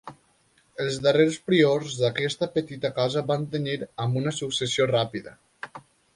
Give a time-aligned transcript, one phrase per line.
[0.85, 3.77] Els darrers priors d'aquesta petita casa van tenir
[4.07, 5.37] amb una successió ràpida.